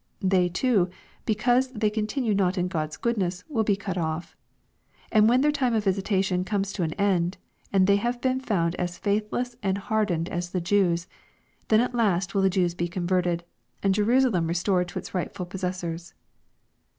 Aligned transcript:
They 0.23 0.49
too, 0.49 0.89
because 1.27 1.71
they 1.73 1.91
continue 1.91 2.33
not 2.33 2.57
in 2.57 2.67
God's 2.67 2.97
goodness, 2.97 3.43
will 3.47 3.63
be 3.63 3.75
cut 3.75 3.99
off.— 3.99 4.35
^And 5.13 5.27
when 5.27 5.41
their 5.41 5.51
time 5.51 5.75
of 5.75 5.83
visitation 5.83 6.43
comes 6.43 6.73
to 6.73 6.81
an 6.81 6.93
end, 6.93 7.37
and 7.71 7.85
they 7.85 7.97
have 7.97 8.19
been 8.19 8.39
found 8.39 8.73
as 8.77 8.97
faithless 8.97 9.55
and 9.61 9.77
hardened 9.77 10.27
as 10.29 10.49
the 10.49 10.59
Jews, 10.59 11.05
then 11.67 11.81
at 11.81 11.93
last 11.93 12.33
will 12.33 12.41
the 12.41 12.49
Jews 12.49 12.73
be 12.73 12.87
converted, 12.87 13.43
and 13.83 13.93
Jerusalem 13.93 14.47
restored 14.47 14.87
to 14.87 14.97
its 14.97 15.11
rightfiil 15.11 15.47
posses 15.47 15.75
sors. 15.77 16.13